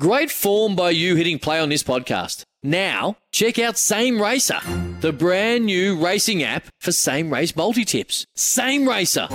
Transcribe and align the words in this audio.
Great 0.00 0.30
form 0.30 0.74
by 0.74 0.88
you 0.88 1.16
hitting 1.16 1.38
play 1.38 1.60
on 1.60 1.68
this 1.68 1.82
podcast. 1.82 2.44
Now, 2.62 3.18
check 3.30 3.58
out 3.58 3.76
Same 3.76 4.22
Racer, 4.22 4.58
the 5.00 5.12
brand 5.12 5.66
new 5.66 6.02
racing 6.02 6.42
app 6.42 6.64
for 6.80 6.92
same 6.92 7.30
race 7.30 7.54
multi 7.54 7.84
tips. 7.84 8.24
Same 8.34 8.88
Racer. 8.88 9.26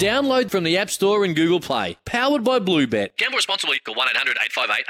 Download 0.00 0.50
from 0.50 0.64
the 0.64 0.76
App 0.76 0.90
Store 0.90 1.24
and 1.24 1.36
Google 1.36 1.60
Play. 1.60 1.96
Powered 2.04 2.42
by 2.42 2.58
Bluebet. 2.58 3.16
Gamble 3.16 3.36
responsibly. 3.36 3.78
Call 3.78 3.94
1 3.94 4.08
800 4.08 4.36
858 4.42 4.84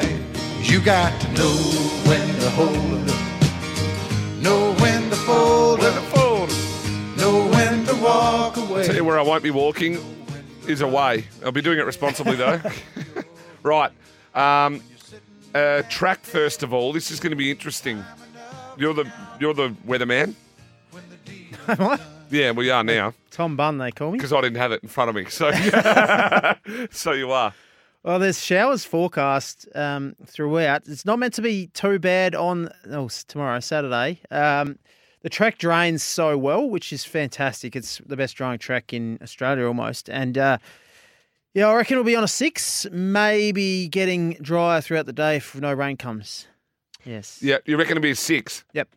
858. 0.00 0.72
You 0.72 0.80
got 0.80 1.20
to 1.20 1.28
know 1.34 1.52
when 2.08 2.40
to 2.40 2.50
hold 2.50 3.10
up, 3.10 4.42
know 4.42 4.74
when 4.80 5.10
to 5.10 5.16
fold 5.16 5.80
When 5.80 5.92
to 5.92 6.00
fold. 6.00 7.18
know 7.18 7.48
when 7.50 7.84
to 7.84 7.94
walk 7.96 8.56
away. 8.56 8.86
Tell 8.86 8.96
you 8.96 9.04
where 9.04 9.18
I 9.18 9.22
won't 9.22 9.42
be 9.42 9.50
walking 9.50 9.98
is 10.66 10.80
away. 10.80 11.26
I'll 11.44 11.52
be 11.52 11.60
doing 11.60 11.78
it 11.78 11.82
responsibly 11.84 12.36
though. 12.36 12.62
right. 13.64 13.90
Um, 14.34 14.80
uh, 15.54 15.82
track 15.88 16.20
first 16.20 16.62
of 16.62 16.72
all. 16.72 16.92
This 16.92 17.10
is 17.10 17.18
going 17.18 17.30
to 17.30 17.36
be 17.36 17.50
interesting. 17.50 18.04
You're 18.76 18.94
the 18.94 19.10
you're 19.40 19.54
the 19.54 19.70
weatherman. 19.86 20.34
what? 21.76 22.00
Yeah, 22.30 22.52
we 22.52 22.70
are 22.70 22.84
now 22.84 23.14
Tom 23.34 23.56
Bunn, 23.56 23.78
they 23.78 23.90
call 23.90 24.12
me. 24.12 24.18
because 24.18 24.32
I 24.32 24.40
didn't 24.40 24.58
have 24.58 24.70
it 24.70 24.82
in 24.82 24.88
front 24.88 25.10
of 25.10 25.16
me. 25.16 25.24
So 25.26 25.50
so 26.90 27.12
you 27.12 27.32
are. 27.32 27.52
Well, 28.04 28.18
there's 28.18 28.40
showers 28.40 28.84
forecast 28.84 29.66
um, 29.74 30.14
throughout. 30.26 30.82
It's 30.86 31.06
not 31.06 31.18
meant 31.18 31.34
to 31.34 31.42
be 31.42 31.68
too 31.68 31.98
bad 31.98 32.34
on 32.34 32.68
oh, 32.90 33.08
tomorrow, 33.26 33.60
Saturday. 33.60 34.20
Um, 34.30 34.78
the 35.22 35.30
track 35.30 35.56
drains 35.58 36.02
so 36.02 36.36
well, 36.36 36.68
which 36.68 36.92
is 36.92 37.04
fantastic. 37.04 37.74
It's 37.74 38.02
the 38.04 38.16
best 38.16 38.36
drying 38.36 38.58
track 38.58 38.92
in 38.92 39.18
Australia 39.22 39.66
almost. 39.66 40.10
And 40.10 40.36
uh, 40.36 40.58
yeah, 41.54 41.68
I 41.68 41.74
reckon 41.74 41.94
it'll 41.94 42.04
be 42.04 42.16
on 42.16 42.24
a 42.24 42.28
six, 42.28 42.86
maybe 42.92 43.88
getting 43.88 44.34
drier 44.34 44.80
throughout 44.80 45.06
the 45.06 45.12
day 45.12 45.36
if 45.36 45.54
no 45.54 45.72
rain 45.72 45.96
comes. 45.96 46.46
Yes. 47.04 47.38
Yeah, 47.42 47.58
you 47.66 47.76
reckon 47.76 47.92
it'll 47.92 48.02
be 48.02 48.10
a 48.10 48.16
six? 48.16 48.64
Yep. 48.72 48.88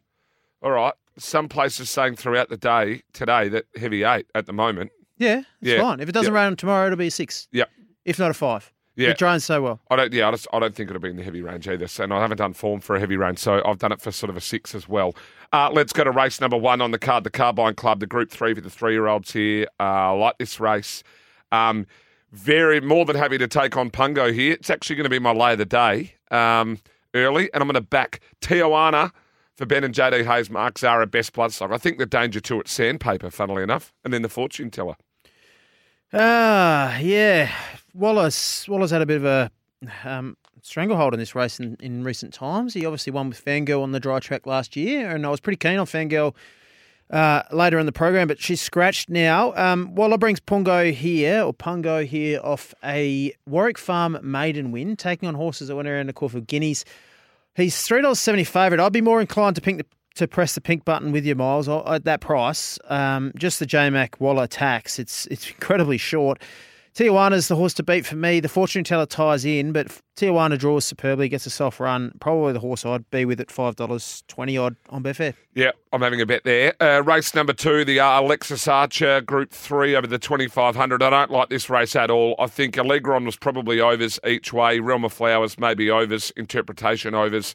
All 0.62 0.72
right. 0.72 0.94
Some 1.18 1.50
places 1.50 1.90
saying 1.90 2.16
throughout 2.16 2.50
the 2.50 2.58
day 2.58 3.02
today 3.14 3.50
that 3.50 3.66
heavy 3.76 4.04
eight 4.04 4.28
at 4.36 4.46
the 4.46 4.54
moment. 4.54 4.92
Yeah, 5.18 5.40
it's 5.62 5.72
Yeah. 5.72 5.82
fine. 5.82 6.00
If 6.00 6.10
it 6.10 6.12
doesn't 6.14 6.34
rain 6.34 6.56
tomorrow, 6.56 6.86
it'll 6.88 6.98
be 6.98 7.08
a 7.08 7.12
six, 7.12 7.48
Yep. 7.52 7.70
if 8.06 8.20
not 8.20 8.32
a 8.32 8.34
five. 8.36 8.72
Yeah. 8.96 9.10
It 9.10 9.20
drains 9.20 9.46
so 9.46 9.62
well. 9.62 9.80
I 9.92 9.96
don't. 9.96 10.12
Yeah, 10.12 10.28
I, 10.28 10.32
just, 10.32 10.48
I 10.52 10.58
don't 10.60 10.74
think 10.74 10.90
it'll 10.90 11.00
be 11.02 11.10
in 11.12 11.18
the 11.18 11.24
heavy 11.24 11.42
range 11.44 11.68
either. 11.68 11.88
So, 11.88 12.04
and 12.04 12.12
I 12.14 12.20
haven't 12.20 12.38
done 12.38 12.54
form 12.54 12.80
for 12.82 12.96
a 12.96 13.00
heavy 13.00 13.16
range, 13.16 13.38
so 13.38 13.62
I've 13.64 13.78
done 13.78 13.92
it 13.92 14.02
for 14.02 14.12
sort 14.12 14.32
of 14.32 14.38
a 14.38 14.42
six 14.42 14.74
as 14.74 14.90
well. 14.90 15.16
Uh, 15.54 15.70
let's 15.72 15.94
go 15.94 16.04
to 16.04 16.10
race 16.10 16.42
number 16.42 16.58
one 16.58 16.82
on 16.82 16.90
the 16.90 16.98
card, 16.98 17.24
the 17.24 17.30
Carbine 17.30 17.76
Club, 17.76 18.00
the 18.00 18.08
Group 18.08 18.32
Three 18.32 18.56
for 18.56 18.62
the 18.62 18.72
three-year-olds 18.72 19.32
here. 19.34 19.68
Uh, 19.80 19.84
I 19.84 20.10
like 20.12 20.40
this 20.40 20.60
race. 20.60 21.04
Um, 21.52 21.86
very 22.32 22.82
more 22.82 23.06
than 23.06 23.16
happy 23.16 23.38
to 23.38 23.48
take 23.48 23.78
on 23.78 23.90
Pungo 23.90 24.34
here. 24.34 24.54
It's 24.54 24.70
actually 24.70 24.96
going 24.96 25.06
to 25.06 25.10
be 25.10 25.20
my 25.20 25.32
lay 25.32 25.54
of 25.54 25.58
the 25.58 25.66
day 25.66 26.14
um, 26.32 26.80
early, 27.14 27.52
and 27.54 27.62
I'm 27.62 27.68
going 27.68 27.76
to 27.76 27.82
back 27.82 28.20
Tijuana 28.42 29.12
for 29.56 29.66
Ben 29.66 29.84
and 29.84 29.94
JD 29.94 30.26
Hayes, 30.26 30.50
Mark 30.50 30.78
Zahra, 30.78 31.08
best 31.08 31.34
blood 31.34 31.52
stock. 31.52 31.72
I 31.72 31.78
think 31.78 31.98
the 31.98 32.06
danger 32.06 32.40
to 32.42 32.60
it, 32.60 32.68
sandpaper, 32.68 33.32
funnily 33.32 33.64
enough, 33.64 33.94
and 34.04 34.14
then 34.14 34.22
the 34.22 34.30
fortune 34.30 34.70
teller. 34.70 34.96
Ah, 36.14 36.98
yeah. 37.00 37.52
Wallace 37.94 38.68
Wallace 38.68 38.92
had 38.92 39.02
a 39.02 39.06
bit 39.06 39.18
of 39.18 39.26
a 39.26 39.52
um, 40.06 40.38
stranglehold 40.62 41.14
in 41.14 41.20
this 41.20 41.36
race 41.36 41.60
in, 41.60 41.76
in 41.80 42.04
recent 42.04 42.34
times. 42.34 42.74
He 42.74 42.86
obviously 42.86 43.12
won 43.12 43.30
with 43.30 43.44
Fangirl 43.44 43.82
on 43.82 43.92
the 43.92 44.00
dry 44.00 44.20
track 44.20 44.46
last 44.46 44.76
year, 44.76 45.10
and 45.10 45.26
I 45.26 45.30
was 45.30 45.40
pretty 45.40 45.58
keen 45.58 45.78
on 45.78 45.86
Fangirl 45.86 46.36
uh, 47.10 47.44
later 47.52 47.80
in 47.80 47.86
the 47.86 47.92
program, 47.92 48.28
but 48.28 48.40
she's 48.40 48.62
scratched 48.62 49.10
now. 49.10 49.54
Um, 49.56 49.96
brings 49.96 50.40
Pongo 50.40 50.92
here, 50.92 51.44
or 51.44 51.54
Pongo 51.54 52.06
here, 52.06 52.40
off 52.44 52.74
a 52.84 53.34
Warwick 53.46 53.78
Farm 53.78 54.18
maiden 54.22 54.72
win, 54.72 54.96
taking 54.96 55.28
on 55.28 55.36
horses 55.36 55.70
that 55.70 55.76
went 55.76 55.88
around 55.88 56.08
the 56.08 56.14
Caulfield 56.14 56.48
Guineas. 56.48 56.84
He's 57.56 57.82
three 57.82 58.02
dollars 58.02 58.20
seventy 58.20 58.44
favourite. 58.44 58.84
I'd 58.84 58.94
be 58.94 59.02
more 59.02 59.22
inclined 59.22 59.56
to 59.56 59.62
pink 59.62 59.80
the, 59.80 59.86
to 60.16 60.28
press 60.28 60.54
the 60.56 60.62
pink 60.62 60.86
button 60.86 61.12
with 61.12 61.26
you, 61.26 61.36
Miles, 61.36 61.68
at 61.70 62.04
that 62.06 62.22
price. 62.22 62.78
Um, 62.86 63.32
just 63.38 63.60
the 63.60 63.66
JMac 63.66 64.20
Waller 64.20 64.48
tax. 64.48 65.00
It's 65.00 65.26
it's 65.28 65.50
incredibly 65.50 65.98
short. 65.98 66.42
Tijuana's 66.98 67.48
the 67.48 67.56
horse 67.56 67.76
to 67.76 67.84
beat 67.84 68.08
for 68.08 68.16
me. 68.16 68.40
The 68.40 68.50
fortune 68.50 68.84
teller 68.84 69.06
ties 69.06 69.46
in, 69.46 69.72
but 69.72 69.86
Tijuana 70.16 70.58
draws 70.58 70.84
superbly, 70.84 71.30
gets 71.30 71.46
a 71.46 71.52
soft 71.52 71.80
run. 71.80 72.12
Probably 72.20 72.54
the 72.54 72.60
horse 72.60 72.88
I'd 72.88 73.08
be 73.12 73.24
with 73.24 73.40
at 73.40 73.52
five 73.52 73.76
dollars 73.76 74.24
twenty 74.28 74.58
odd 74.58 74.76
on 74.90 75.04
Betfair. 75.04 75.36
Yeah, 75.54 75.70
I'm 75.94 76.02
having 76.02 76.22
a 76.22 76.26
bet 76.26 76.44
there. 76.44 76.74
Uh, 76.82 77.04
race 77.04 77.36
number 77.36 77.54
two, 77.54 77.86
the 77.86 77.98
Lexus 77.98 78.68
Archer 78.68 79.22
Group 79.22 79.52
Three 79.52 79.96
over 79.96 80.08
the 80.08 80.18
2500. 80.18 81.04
I 81.04 81.10
don't 81.12 81.30
like 81.30 81.50
this 81.50 81.70
race 81.70 81.96
at 81.96 82.10
all. 82.10 82.34
I 82.40 82.48
think 82.48 82.74
Allegron 82.74 83.26
was 83.26 83.36
probably 83.38 83.80
overs 83.80 84.20
each 84.26 84.52
way. 84.52 84.80
Realm 84.80 85.06
of 85.06 85.14
Flowers 85.14 85.60
maybe 85.60 85.92
overs. 85.92 86.32
Interpretation 86.36 87.14
overs. 87.14 87.54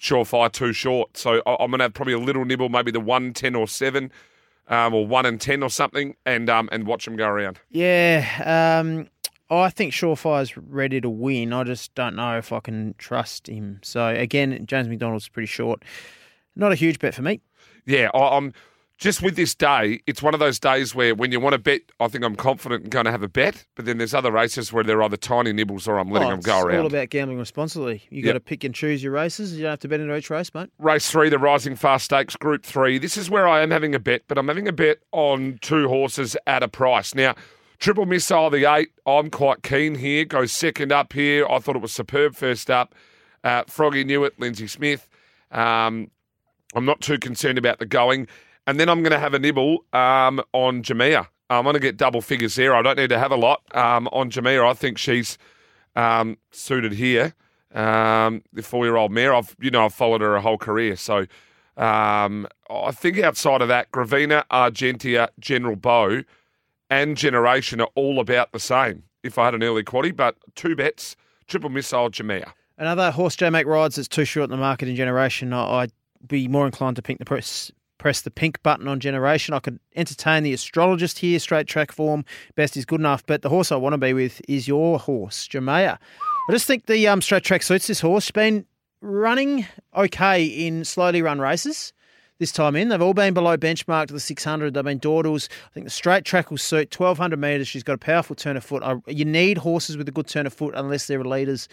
Surefire 0.00 0.50
too 0.50 0.72
short. 0.72 1.18
So 1.18 1.42
I'm 1.46 1.70
going 1.70 1.80
to 1.80 1.84
have 1.84 1.92
probably 1.92 2.14
a 2.14 2.18
little 2.18 2.46
nibble, 2.46 2.70
maybe 2.70 2.90
the 2.90 2.98
one 2.98 3.34
ten 3.34 3.54
or 3.54 3.68
seven, 3.68 4.10
um, 4.68 4.94
or 4.94 5.06
one 5.06 5.26
in 5.26 5.38
ten 5.38 5.62
or 5.62 5.70
something, 5.70 6.16
and 6.24 6.48
um, 6.48 6.68
and 6.72 6.86
watch 6.86 7.04
them 7.04 7.16
go 7.16 7.28
around. 7.28 7.60
Yeah, 7.70 8.80
um, 8.80 9.08
I 9.50 9.70
think 9.70 9.92
Surefire's 9.92 10.56
ready 10.56 11.00
to 11.00 11.10
win. 11.10 11.52
I 11.52 11.64
just 11.64 11.94
don't 11.94 12.16
know 12.16 12.38
if 12.38 12.52
I 12.52 12.60
can 12.60 12.94
trust 12.98 13.48
him. 13.48 13.80
So 13.82 14.08
again, 14.08 14.64
James 14.66 14.88
McDonald's 14.88 15.28
pretty 15.28 15.46
short. 15.46 15.84
Not 16.56 16.72
a 16.72 16.76
huge 16.76 16.98
bet 16.98 17.14
for 17.14 17.22
me. 17.22 17.40
Yeah, 17.86 18.10
I, 18.14 18.36
I'm 18.36 18.52
just 18.96 19.22
with 19.22 19.34
this 19.36 19.54
day. 19.54 20.00
It's 20.06 20.22
one 20.22 20.34
of 20.34 20.40
those 20.40 20.58
days 20.60 20.94
where 20.94 21.14
when 21.14 21.32
you 21.32 21.40
want 21.40 21.54
to 21.54 21.58
bet, 21.58 21.80
I 22.00 22.08
think 22.08 22.24
I'm 22.24 22.36
confident 22.36 22.82
and 22.84 22.90
going 22.92 23.06
to 23.06 23.10
have 23.10 23.22
a 23.22 23.28
bet. 23.28 23.66
But 23.74 23.84
then 23.86 23.98
there's 23.98 24.14
other 24.14 24.30
races 24.30 24.72
where 24.72 24.84
they're 24.84 25.02
either 25.02 25.16
tiny 25.16 25.52
nibbles 25.52 25.88
or 25.88 25.98
I'm 25.98 26.10
letting 26.10 26.28
Oh, 26.28 26.32
them 26.32 26.40
go 26.40 26.60
around. 26.60 26.80
all 26.80 26.86
about 26.86 27.10
gambling 27.10 27.38
responsibly. 27.38 28.02
You 28.10 28.18
Yep. 28.22 28.24
got 28.26 28.32
to 28.34 28.40
pick 28.40 28.64
and 28.64 28.74
choose 28.74 29.02
your 29.02 29.12
races. 29.12 29.54
You 29.54 29.62
don't 29.62 29.70
have 29.70 29.80
to 29.80 29.88
bet 29.88 30.00
into 30.00 30.14
each 30.16 30.30
race, 30.30 30.54
mate. 30.54 30.70
Race 30.78 31.10
three, 31.10 31.28
the 31.28 31.38
Rising 31.38 31.74
Fast 31.76 32.04
Stakes 32.06 32.36
Group 32.36 32.64
Three. 32.64 32.98
This 32.98 33.16
is 33.16 33.28
where 33.28 33.48
I 33.48 33.62
am 33.62 33.70
having 33.70 33.94
a 33.94 33.98
bet, 33.98 34.22
but 34.28 34.38
I'm 34.38 34.48
having 34.48 34.68
a 34.68 34.72
bet 34.72 34.98
on 35.12 35.58
two 35.60 35.88
horses 35.88 36.36
at 36.46 36.62
a 36.62 36.68
price. 36.68 37.14
Now, 37.14 37.34
Triple 37.80 38.06
Missile, 38.06 38.48
the 38.50 38.72
eight, 38.72 38.90
I'm 39.04 39.28
quite 39.28 39.62
keen 39.64 39.96
here. 39.96 40.24
Goes 40.24 40.52
second 40.52 40.92
up 40.92 41.12
here. 41.12 41.44
I 41.50 41.58
thought 41.58 41.74
it 41.76 41.82
was 41.82 41.92
superb 41.92 42.36
first 42.36 42.70
up. 42.70 42.94
Uh, 43.42 43.64
Froggy 43.66 44.04
knew 44.04 44.24
it, 44.24 44.38
Lindsey 44.38 44.68
Smith. 44.68 45.08
Um, 45.50 46.10
I'm 46.74 46.84
not 46.86 47.00
too 47.00 47.18
concerned 47.18 47.58
about 47.58 47.78
the 47.80 47.86
going. 47.86 48.26
And 48.66 48.80
then 48.80 48.88
I'm 48.88 49.02
going 49.02 49.12
to 49.12 49.18
have 49.18 49.34
a 49.34 49.38
nibble 49.38 49.84
um, 49.92 50.42
on 50.52 50.82
Jamia. 50.82 51.28
I'm 51.50 51.64
going 51.64 51.74
to 51.74 51.80
get 51.80 51.96
double 51.96 52.22
figures 52.22 52.54
there. 52.54 52.74
I 52.74 52.82
don't 52.82 52.96
need 52.96 53.10
to 53.10 53.18
have 53.18 53.30
a 53.30 53.36
lot 53.36 53.62
um, 53.76 54.08
on 54.08 54.30
Jamia. 54.30 54.66
I 54.68 54.72
think 54.72 54.98
she's 54.98 55.36
um, 55.94 56.38
suited 56.50 56.92
here. 56.92 57.34
Um, 57.74 58.42
the 58.52 58.62
four-year-old 58.62 59.10
mare. 59.10 59.34
I've 59.34 59.56
you 59.60 59.70
know 59.70 59.84
I've 59.84 59.94
followed 59.94 60.20
her 60.20 60.36
a 60.36 60.40
whole 60.40 60.58
career, 60.58 60.94
so 60.94 61.26
um, 61.76 62.46
I 62.70 62.92
think 62.92 63.18
outside 63.18 63.62
of 63.62 63.68
that, 63.68 63.90
Gravina, 63.90 64.44
Argentia, 64.48 65.28
General 65.40 65.74
Bow, 65.74 66.22
and 66.88 67.16
Generation 67.16 67.80
are 67.80 67.90
all 67.96 68.20
about 68.20 68.52
the 68.52 68.60
same. 68.60 69.02
If 69.24 69.38
I 69.38 69.46
had 69.46 69.54
an 69.54 69.64
early 69.64 69.82
quaddy, 69.82 70.14
but 70.14 70.36
two 70.54 70.76
bets: 70.76 71.16
triple 71.48 71.68
missile, 71.68 72.10
Jamia. 72.10 72.52
Another 72.78 73.10
horse 73.10 73.34
J 73.34 73.50
rides 73.50 73.96
that's 73.96 74.08
too 74.08 74.24
short 74.24 74.44
in 74.44 74.50
the 74.50 74.56
market 74.56 74.88
in 74.88 74.94
Generation. 74.94 75.52
I'd 75.52 75.92
be 76.24 76.46
more 76.46 76.66
inclined 76.66 76.94
to 76.96 77.02
pink 77.02 77.18
the 77.18 77.24
press 78.04 78.20
the 78.20 78.30
pink 78.30 78.62
button 78.62 78.86
on 78.86 79.00
Generation. 79.00 79.54
I 79.54 79.60
could 79.60 79.80
entertain 79.96 80.42
the 80.42 80.52
astrologist 80.52 81.20
here, 81.20 81.38
straight 81.38 81.66
track 81.66 81.90
form. 81.90 82.26
Best 82.54 82.76
is 82.76 82.84
good 82.84 83.00
enough, 83.00 83.24
but 83.24 83.40
the 83.40 83.48
horse 83.48 83.72
I 83.72 83.76
want 83.76 83.94
to 83.94 83.98
be 83.98 84.12
with 84.12 84.42
is 84.46 84.68
your 84.68 84.98
horse, 84.98 85.48
Jamea. 85.48 85.96
I 85.96 86.52
just 86.52 86.66
think 86.66 86.84
the 86.84 87.08
um, 87.08 87.22
straight 87.22 87.44
track 87.44 87.62
suits 87.62 87.86
this 87.86 88.02
horse. 88.02 88.30
Been 88.30 88.66
running 89.00 89.64
okay 89.96 90.44
in 90.44 90.84
slowly 90.84 91.22
run 91.22 91.40
races 91.40 91.94
this 92.38 92.52
time 92.52 92.76
in. 92.76 92.90
They've 92.90 93.00
all 93.00 93.14
been 93.14 93.32
below 93.32 93.56
benchmark 93.56 94.08
to 94.08 94.12
the 94.12 94.20
600. 94.20 94.74
They've 94.74 94.84
been 94.84 94.98
dawdles. 94.98 95.48
I 95.70 95.72
think 95.72 95.86
the 95.86 95.90
straight 95.90 96.26
track 96.26 96.50
will 96.50 96.58
suit 96.58 96.94
1200 96.94 97.38
metres. 97.38 97.68
She's 97.68 97.82
got 97.82 97.94
a 97.94 97.98
powerful 97.98 98.36
turn 98.36 98.58
of 98.58 98.64
foot. 98.64 98.82
You 99.06 99.24
need 99.24 99.56
horses 99.56 99.96
with 99.96 100.06
a 100.10 100.12
good 100.12 100.26
turn 100.26 100.46
of 100.46 100.52
foot 100.52 100.74
unless 100.76 101.06
they're 101.06 101.24
leaders 101.24 101.68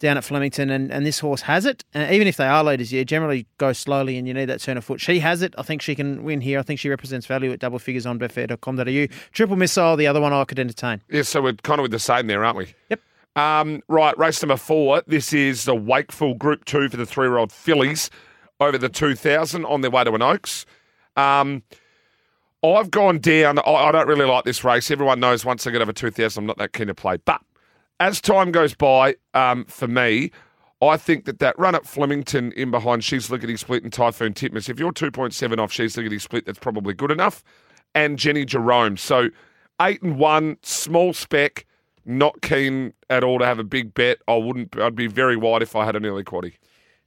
down 0.00 0.16
at 0.16 0.24
Flemington, 0.24 0.70
and, 0.70 0.90
and 0.90 1.06
this 1.06 1.20
horse 1.20 1.42
has 1.42 1.64
it. 1.64 1.84
And 1.94 2.12
even 2.12 2.26
if 2.26 2.36
they 2.36 2.46
are 2.46 2.64
leaders, 2.64 2.92
you 2.92 3.04
generally 3.04 3.46
go 3.58 3.72
slowly 3.72 4.18
and 4.18 4.26
you 4.26 4.34
need 4.34 4.46
that 4.46 4.60
turn 4.60 4.76
of 4.76 4.84
foot. 4.84 5.00
She 5.00 5.20
has 5.20 5.42
it. 5.42 5.54
I 5.56 5.62
think 5.62 5.82
she 5.82 5.94
can 5.94 6.24
win 6.24 6.40
here. 6.40 6.58
I 6.58 6.62
think 6.62 6.80
she 6.80 6.88
represents 6.88 7.26
value 7.26 7.52
at 7.52 7.60
double 7.60 7.78
figures 7.78 8.06
on 8.06 8.18
betfair.com.au. 8.18 9.06
Triple 9.32 9.56
missile, 9.56 9.96
the 9.96 10.06
other 10.06 10.20
one 10.20 10.32
I 10.32 10.44
could 10.44 10.58
entertain. 10.58 11.02
Yeah, 11.10 11.22
so 11.22 11.42
we're 11.42 11.52
kind 11.52 11.78
of 11.78 11.82
with 11.82 11.92
the 11.92 11.98
same 11.98 12.26
there, 12.26 12.44
aren't 12.44 12.56
we? 12.56 12.74
Yep. 12.88 13.00
Um, 13.36 13.82
right, 13.88 14.16
race 14.18 14.42
number 14.42 14.56
four. 14.56 15.02
This 15.06 15.32
is 15.32 15.64
the 15.64 15.74
Wakeful 15.74 16.34
Group 16.34 16.64
Two 16.64 16.88
for 16.88 16.96
the 16.96 17.06
three-year-old 17.06 17.52
fillies 17.52 18.10
over 18.58 18.76
the 18.76 18.88
2000 18.88 19.64
on 19.64 19.82
their 19.82 19.90
way 19.90 20.04
to 20.04 20.12
an 20.14 20.22
Oaks. 20.22 20.66
Um, 21.16 21.62
I've 22.62 22.90
gone 22.90 23.18
down. 23.18 23.58
I, 23.58 23.62
I 23.62 23.92
don't 23.92 24.08
really 24.08 24.26
like 24.26 24.44
this 24.44 24.64
race. 24.64 24.90
Everyone 24.90 25.20
knows 25.20 25.44
once 25.44 25.66
I 25.66 25.70
get 25.70 25.80
over 25.80 25.92
2000, 25.92 26.40
I'm 26.42 26.46
not 26.46 26.58
that 26.58 26.72
keen 26.72 26.88
to 26.88 26.94
play. 26.94 27.18
But 27.18 27.40
as 28.00 28.20
time 28.20 28.50
goes 28.50 28.74
by, 28.74 29.14
um, 29.34 29.66
for 29.66 29.86
me, 29.86 30.32
I 30.82 30.96
think 30.96 31.26
that 31.26 31.38
that 31.40 31.58
run 31.58 31.74
at 31.74 31.86
Flemington 31.86 32.52
in 32.52 32.70
behind 32.70 33.04
She's 33.04 33.30
Lickety 33.30 33.56
Split 33.58 33.82
and 33.84 33.92
Typhoon 33.92 34.32
Titmus, 34.32 34.70
if 34.70 34.80
you're 34.80 34.92
2.7 34.92 35.58
off 35.58 35.70
She's 35.70 35.96
Lickety 35.96 36.18
Split, 36.18 36.46
that's 36.46 36.58
probably 36.58 36.94
good 36.94 37.10
enough. 37.10 37.44
And 37.94 38.18
Jenny 38.18 38.46
Jerome. 38.46 38.96
So 38.96 39.28
eight 39.80 40.00
and 40.02 40.18
one, 40.18 40.56
small 40.62 41.12
spec, 41.12 41.66
Not 42.06 42.40
keen 42.40 42.94
at 43.10 43.22
all 43.22 43.38
to 43.38 43.44
have 43.44 43.58
a 43.58 43.64
big 43.64 43.92
bet. 43.92 44.18
I 44.26 44.36
wouldn't. 44.36 44.78
I'd 44.78 44.96
be 44.96 45.06
very 45.06 45.36
wide 45.36 45.62
if 45.62 45.76
I 45.76 45.84
had 45.84 45.96
an 45.96 46.06
early 46.06 46.24
quaddy. 46.24 46.54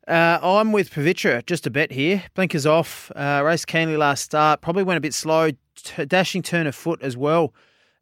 Uh, 0.08 0.38
I'm 0.44 0.74
with 0.74 0.92
Pavitra, 0.92 1.46
just 1.46 1.66
a 1.66 1.72
bet 1.72 1.92
here. 1.92 2.24
Blinkers 2.36 2.66
off. 2.66 3.10
Uh, 3.16 3.42
race 3.44 3.66
keenly 3.66 3.96
last 3.98 4.24
start. 4.24 4.62
Probably 4.62 4.84
went 4.84 4.98
a 4.98 5.02
bit 5.02 5.14
slow. 5.14 5.52
T- 5.76 6.06
dashing 6.06 6.44
turn 6.44 6.68
of 6.68 6.76
foot 6.76 7.02
as 7.02 7.18
well. 7.18 7.54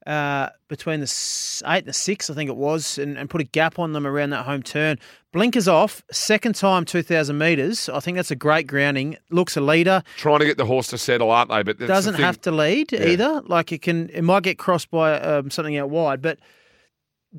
Uh, 0.07 0.49
between 0.67 0.99
the 0.99 1.63
eight 1.67 1.79
and 1.79 1.87
the 1.87 1.93
six, 1.93 2.29
I 2.29 2.33
think 2.33 2.49
it 2.49 2.55
was, 2.55 2.97
and, 2.97 3.19
and 3.19 3.29
put 3.29 3.39
a 3.39 3.43
gap 3.43 3.77
on 3.77 3.93
them 3.93 4.07
around 4.07 4.31
that 4.31 4.45
home 4.45 4.63
turn. 4.63 4.97
Blinkers 5.31 5.67
off. 5.67 6.03
Second 6.11 6.55
time, 6.55 6.85
2,000 6.85 7.37
metres. 7.37 7.87
I 7.87 7.99
think 7.99 8.17
that's 8.17 8.31
a 8.31 8.35
great 8.35 8.65
grounding. 8.65 9.17
Looks 9.29 9.55
a 9.55 9.61
leader. 9.61 10.01
Trying 10.17 10.39
to 10.39 10.45
get 10.45 10.57
the 10.57 10.65
horse 10.65 10.87
to 10.87 10.97
settle, 10.97 11.29
aren't 11.29 11.51
they? 11.51 11.61
But 11.61 11.77
Doesn't 11.77 12.15
thing. 12.15 12.23
have 12.23 12.41
to 12.41 12.51
lead 12.51 12.91
either. 12.93 13.41
Like 13.45 13.71
it 13.71 13.83
can, 13.83 14.09
it 14.09 14.23
might 14.23 14.41
get 14.41 14.57
crossed 14.57 14.89
by 14.89 15.19
um, 15.19 15.51
something 15.51 15.77
out 15.77 15.91
wide, 15.91 16.21
but 16.21 16.39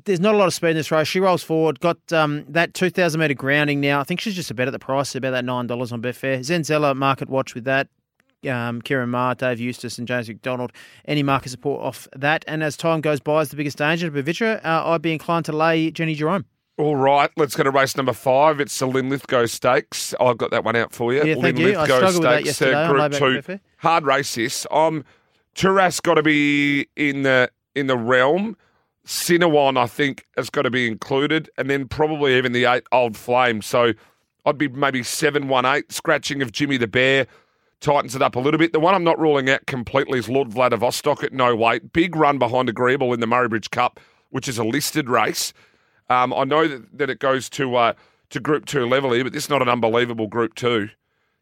there's 0.05 0.19
not 0.19 0.33
a 0.33 0.37
lot 0.37 0.47
of 0.47 0.53
speed 0.53 0.69
in 0.69 0.77
this 0.77 0.89
race. 0.89 1.07
She 1.07 1.19
rolls 1.19 1.43
forward, 1.43 1.79
got 1.79 1.97
um, 2.13 2.45
that 2.47 2.73
2,000 2.73 3.19
metre 3.19 3.33
grounding 3.33 3.81
now. 3.81 3.99
I 3.99 4.03
think 4.03 4.21
she's 4.21 4.35
just 4.35 4.49
a 4.49 4.53
bet 4.53 4.67
at 4.67 4.71
the 4.71 4.79
price, 4.79 5.15
about 5.15 5.31
that 5.31 5.43
$9 5.43 5.91
on 5.91 6.01
Betfair. 6.01 6.39
Zenzella, 6.39 6.95
market 6.95 7.29
watch 7.29 7.53
with 7.53 7.65
that. 7.65 7.89
Um, 8.45 8.81
Ciaron 8.81 9.09
Maher, 9.09 9.35
Dave 9.35 9.59
Eustace, 9.59 9.97
and 9.97 10.07
James 10.07 10.27
McDonald. 10.27 10.71
Any 11.05 11.23
market 11.23 11.49
support 11.49 11.81
off 11.81 12.07
that. 12.15 12.43
And 12.47 12.63
as 12.63 12.77
time 12.77 13.01
goes 13.01 13.19
by, 13.19 13.41
is 13.41 13.49
the 13.49 13.55
biggest 13.55 13.77
danger 13.77 14.09
to 14.09 14.23
Bavitra. 14.23 14.63
Uh, 14.63 14.89
I'd 14.89 15.01
be 15.01 15.11
inclined 15.13 15.45
to 15.45 15.51
lay 15.51 15.91
Jenny 15.91 16.15
Jerome. 16.15 16.45
All 16.77 16.95
right, 16.95 17.29
let's 17.37 17.55
go 17.55 17.61
to 17.61 17.69
race 17.69 17.95
number 17.95 18.13
five. 18.13 18.59
It's 18.59 18.77
the 18.79 18.87
Linlithgow 18.87 19.45
Stakes. 19.45 20.15
I've 20.19 20.37
got 20.37 20.49
that 20.49 20.63
one 20.63 20.75
out 20.75 20.91
for 20.91 21.13
you. 21.13 21.23
Yeah, 21.23 21.35
thank 21.39 21.59
you. 21.59 21.77
I 21.77 21.85
struggled 21.85 22.15
with 22.15 22.23
that 22.23 22.45
yesterday 22.45 22.73
on 22.73 23.11
Group 23.11 23.45
Two. 23.45 23.59
Hard 23.77 24.05
race 24.05 24.33
this. 24.33 24.65
Um, 24.71 25.03
Turas 25.55 26.01
got 26.01 26.15
to 26.15 26.23
be 26.23 26.87
in 26.95 27.21
the 27.21 27.51
in 27.75 27.85
the 27.85 27.97
realm. 27.97 28.57
Cinnawon, 29.05 29.77
I 29.77 29.85
think, 29.85 30.25
has 30.35 30.49
got 30.49 30.63
to 30.63 30.71
be 30.71 30.87
included, 30.87 31.47
and 31.57 31.69
then 31.69 31.87
probably 31.87 32.37
even 32.37 32.53
the 32.53 32.65
eight 32.65 32.85
Old 32.91 33.17
Flame. 33.17 33.61
So 33.61 33.93
I'd 34.45 34.57
be 34.57 34.67
maybe 34.67 35.03
seven 35.03 35.47
one 35.47 35.65
eight. 35.65 35.91
Scratching 35.91 36.41
of 36.41 36.51
Jimmy 36.51 36.77
the 36.77 36.87
Bear 36.87 37.27
tightens 37.83 38.15
it 38.15 38.21
up 38.21 38.35
a 38.35 38.39
little 38.39 38.57
bit. 38.57 38.73
The 38.73 38.79
one 38.79 38.95
I'm 38.95 39.03
not 39.03 39.19
ruling 39.19 39.49
out 39.49 39.67
completely 39.67 40.17
is 40.17 40.27
Lord 40.27 40.49
Vladivostok 40.49 41.23
at 41.23 41.33
no 41.33 41.55
weight. 41.55 41.93
Big 41.93 42.15
run 42.15 42.39
behind 42.39 42.69
Agreeable 42.69 43.13
in 43.13 43.19
the 43.19 43.27
Murray 43.27 43.47
Bridge 43.47 43.69
Cup, 43.69 43.99
which 44.31 44.47
is 44.47 44.57
a 44.57 44.63
listed 44.63 45.09
race. 45.09 45.53
Um, 46.09 46.33
I 46.33 46.45
know 46.45 46.67
that, 46.67 46.97
that 46.97 47.09
it 47.09 47.19
goes 47.19 47.49
to 47.51 47.75
uh, 47.75 47.93
to 48.31 48.39
Group 48.39 48.65
Two 48.65 48.87
level 48.87 49.11
here, 49.13 49.23
but 49.23 49.33
this 49.33 49.43
is 49.43 49.49
not 49.49 49.61
an 49.61 49.69
unbelievable 49.69 50.27
Group 50.27 50.55
Two. 50.55 50.89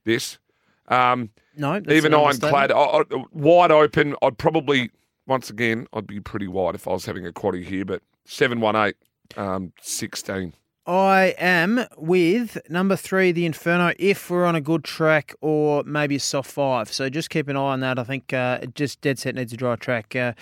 This. 0.04 0.40
Um, 0.88 1.30
No, 1.56 1.82
even 1.90 2.14
ironclad. 2.14 2.72
I, 2.72 2.76
I, 2.76 3.04
wide 3.32 3.72
open. 3.72 4.16
I'd 4.22 4.38
probably 4.38 4.90
once 5.28 5.50
again 5.50 5.88
I'd 5.94 6.08
be 6.08 6.20
pretty 6.20 6.48
wide 6.48 6.76
if 6.76 6.88
I 6.88 6.92
was 6.92 7.06
having 7.06 7.26
a 7.26 7.32
quaddy 7.32 7.64
here, 7.64 7.86
but 7.86 8.02
seven 8.26 8.60
one 8.60 8.76
eight, 8.76 8.96
um, 9.38 9.72
sixteen. 9.80 10.54
I 10.88 11.36
am 11.38 11.86
with 11.98 12.58
number 12.70 12.96
three, 12.96 13.32
the 13.32 13.46
Inferno, 13.46 13.94
if 14.00 14.30
we're 14.30 14.46
on 14.46 14.56
a 14.56 14.62
good 14.62 14.84
track 14.84 15.36
or 15.40 15.84
maybe 15.84 16.16
a 16.16 16.20
soft 16.20 16.50
five. 16.50 16.92
So 16.92 17.08
just 17.08 17.30
keep 17.30 17.48
an 17.48 17.56
eye 17.56 17.60
on 17.60 17.82
that. 17.82 18.00
I 18.00 18.04
think 18.04 18.34
uh, 18.34 18.60
it 18.64 18.74
just 18.74 19.00
dead 19.02 19.20
set 19.20 19.36
needs 19.36 19.54
a 19.54 19.58
dry 19.58 19.76
track. 19.76 20.16
Uh, 20.16 20.34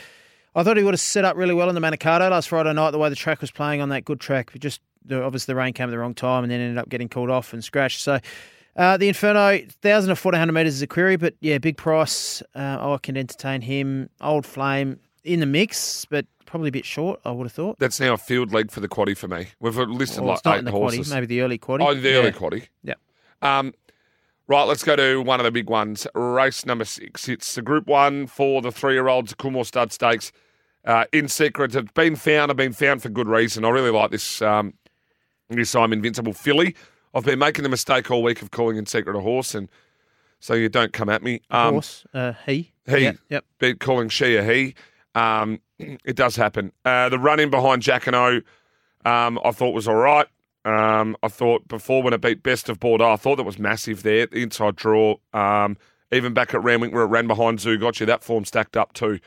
I 0.56 0.64
thought 0.64 0.78
he 0.78 0.84
would 0.84 0.94
have 0.94 1.02
set 1.02 1.26
up 1.26 1.36
really 1.36 1.54
well 1.54 1.68
in 1.68 1.76
the 1.76 1.82
Manikato 1.82 2.30
last 2.30 2.50
Friday 2.50 2.72
night, 2.72 2.92
the 2.92 2.98
way 2.98 3.10
the 3.10 3.16
track 3.16 3.42
was 3.42 3.52
playing 3.52 3.82
on 3.82 3.90
that 3.90 4.06
good 4.06 4.20
track. 4.22 4.52
But 4.52 4.62
just 4.62 4.82
obviously 5.12 5.54
the 5.54 5.58
rain 5.58 5.74
came 5.74 5.90
at 5.90 5.92
the 5.92 6.00
wrong 6.00 6.14
time 6.14 6.44
and 6.44 6.52
then 6.52 6.62
ended 6.62 6.78
up 6.78 6.88
getting 6.88 7.10
called 7.10 7.30
off 7.30 7.52
and 7.52 7.64
scratched. 7.64 8.02
So 8.02 8.20
uh, 8.78 8.96
the 8.96 9.10
Inferno, 9.10 9.52
1,000 9.58 10.08
to 10.08 10.12
1,400 10.12 10.54
metres 10.54 10.76
is 10.76 10.82
a 10.82 10.88
query, 10.88 11.18
but 11.18 11.36
yeah, 11.42 11.58
big 11.58 11.76
price. 11.76 12.42
Uh, 12.56 12.94
I 12.94 12.98
can 13.04 13.18
entertain 13.18 13.62
him. 13.62 14.10
Old 14.22 14.46
Flame 14.46 15.00
in 15.26 15.42
the 15.42 15.46
mix, 15.46 16.06
but 16.06 16.26
probably 16.50 16.70
a 16.70 16.72
bit 16.72 16.86
short, 16.86 17.20
I 17.24 17.32
would 17.32 17.46
have 17.46 17.54
thought. 17.54 17.78
That's 17.80 18.00
now 18.00 18.14
a 18.14 18.18
field 18.18 18.52
leg 18.52 18.72
for 18.72 18.80
the 18.80 18.88
quaddy 18.90 19.16
for 19.16 19.28
me. 19.28 19.48
We've 19.60 19.78
listed 19.78 20.24
Well, 20.24 20.40
like 20.44 20.56
eight 20.56 20.60
in 20.60 20.66
the 20.66 20.72
horses. 20.72 21.08
quaddy, 21.10 21.14
maybe 21.14 21.26
the 21.28 21.42
early 21.42 21.58
quaddy. 21.60 21.86
Oh, 21.88 21.94
the 21.94 22.14
early 22.16 22.26
Yeah. 22.28 22.32
quaddy. 22.32 22.68
Yeah. 22.84 22.94
Um, 23.42 23.74
right, 24.48 24.64
let's 24.64 24.84
go 24.84 24.96
to 24.96 25.22
one 25.22 25.40
of 25.40 25.44
the 25.44 25.52
big 25.52 25.70
ones. 25.70 26.08
Race 26.16 26.66
number 26.66 26.86
six. 26.86 27.30
It's 27.30 27.54
the 27.56 27.62
Group 27.62 27.88
One 27.88 28.26
for 28.28 28.62
the 28.62 28.72
three-year-olds, 28.72 29.34
Coolmore 29.36 29.66
Stud 29.66 29.92
Stakes. 29.92 30.32
Uh, 30.86 31.06
in 31.14 31.28
secret, 31.28 31.76
it's 31.76 31.92
been 31.92 32.16
found. 32.16 32.50
I've 32.50 32.58
been 32.58 32.74
found 32.74 33.04
for 33.04 33.10
good 33.10 33.28
reason. 33.28 33.64
I 33.64 33.70
really 33.70 33.92
like 33.92 34.12
this. 34.12 34.42
Um, 34.42 34.74
this 35.50 35.76
I'm 35.76 35.94
Invincible 35.94 36.34
filly. 36.34 36.76
I've 37.14 37.26
been 37.26 37.40
making 37.40 37.64
the 37.64 37.70
mistake 37.70 38.10
all 38.12 38.24
week 38.24 38.42
of 38.42 38.52
calling 38.52 38.78
in 38.78 38.86
secret 38.86 39.16
a 39.16 39.20
horse, 39.22 39.54
and 39.56 39.68
so 40.40 40.54
you 40.54 40.70
don't 40.70 40.94
come 40.94 41.10
at 41.10 41.22
me. 41.22 41.42
Um, 41.50 41.74
horse. 41.74 42.06
Uh, 42.14 42.34
he. 42.46 42.72
he. 42.88 43.00
Yep. 43.00 43.18
yep. 43.30 43.46
be 43.60 43.74
calling 43.76 44.10
she 44.10 44.36
a 44.36 44.44
he. 44.44 44.74
Um, 45.16 45.60
it 45.80 46.16
does 46.16 46.36
happen. 46.36 46.72
Uh, 46.86 47.10
the 47.10 47.20
run 47.20 47.40
in 47.40 47.50
behind 47.50 47.82
Jack 47.82 48.08
and 48.08 48.16
O, 48.16 48.42
um, 49.06 49.40
I 49.44 49.52
thought 49.52 49.72
was 49.74 49.88
all 49.88 49.96
right. 49.96 50.28
Um, 50.66 51.16
I 51.24 51.30
thought 51.30 51.68
before 51.68 52.04
when 52.04 52.14
it 52.14 52.22
beat 52.22 52.44
Best 52.44 52.70
of 52.70 52.80
Bordeaux, 52.80 53.12
I 53.12 53.16
thought 53.16 53.38
that 53.38 53.44
was 53.44 53.58
massive 53.58 54.04
there. 54.04 54.28
The 54.28 54.44
inside 54.44 54.76
draw. 54.76 55.16
Um, 55.34 55.78
even 56.12 56.34
back 56.34 56.54
at 56.54 56.64
Randwick 56.64 56.94
where 56.94 57.04
it 57.04 57.08
ran 57.08 57.28
behind 57.28 57.60
Zoo, 57.60 57.78
got 57.78 58.00
you 58.00 58.06
that 58.08 58.24
form 58.24 58.46
stacked 58.46 58.76
up 58.76 58.94
too. 58.94 59.20